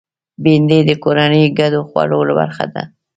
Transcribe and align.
بېنډۍ 0.43 0.79
د 0.85 0.91
کورنیو 1.03 1.55
ګډو 1.59 1.79
خوړو 1.89 2.19
برخه 2.39 2.65
ده 2.73 2.83